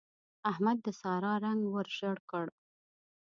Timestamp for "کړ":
2.31-2.47